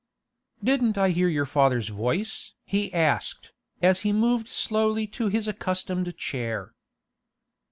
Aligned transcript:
'Didn't 0.63 0.97
I 0.97 1.09
hear 1.11 1.27
your 1.27 1.45
father's 1.45 1.89
voice?' 1.89 2.53
he 2.65 2.91
asked, 2.91 3.51
as 3.83 3.99
he 3.99 4.11
moved 4.11 4.47
slowly 4.47 5.05
to 5.05 5.27
his 5.29 5.47
accustomed 5.47 6.17
chair. 6.17 6.73